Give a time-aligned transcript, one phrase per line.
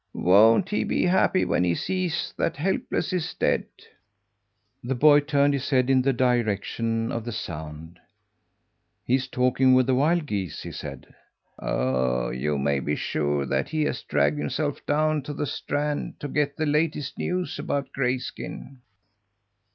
[0.15, 3.65] Won't he be happy when he sees that Helpless is dead!"
[4.83, 7.99] The boy turned his head in the direction of the sound.
[9.05, 11.13] "He's talking with the wild geese," he said.
[11.59, 16.27] "Oh, you may be sure that he has dragged himself down to the strand to
[16.27, 18.79] get the latest news about Grayskin!"